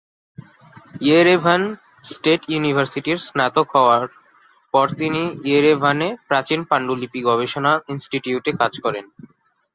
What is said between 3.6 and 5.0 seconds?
হওয়ার পর